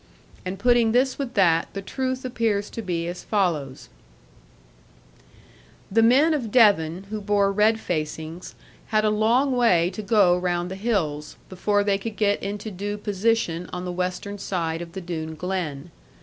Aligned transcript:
And 0.43 0.57
putting 0.57 0.93
this 0.93 1.19
with 1.19 1.35
that, 1.35 1.67
the 1.73 1.81
truth 1.83 2.25
appears 2.25 2.71
to 2.71 2.81
be 2.81 3.07
as 3.07 3.21
follows: 3.23 3.87
The 5.91 6.01
men 6.01 6.33
of 6.33 6.49
Devon, 6.49 7.03
who 7.11 7.21
bore 7.21 7.51
red 7.51 7.79
facings, 7.79 8.55
had 8.87 9.05
a 9.05 9.11
long 9.11 9.55
way 9.55 9.91
to 9.91 10.01
go 10.01 10.35
round 10.35 10.71
the 10.71 10.75
hills, 10.75 11.35
before 11.49 11.83
they 11.83 11.99
could 11.99 12.15
get 12.17 12.41
into 12.41 12.71
due 12.71 12.97
position 12.97 13.69
on 13.71 13.85
the 13.85 13.91
western 13.91 14.39
side 14.39 14.81
of 14.81 14.93
the 14.93 15.01
Doone 15.01 15.35
Glen. 15.35 15.91